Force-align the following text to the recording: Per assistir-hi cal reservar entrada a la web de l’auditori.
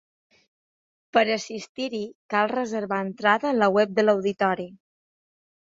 Per 1.17 1.23
assistir-hi 1.35 2.01
cal 2.35 2.49
reservar 2.53 3.01
entrada 3.09 3.51
a 3.53 3.59
la 3.61 3.71
web 3.79 3.97
de 4.01 4.07
l’auditori. 4.07 4.71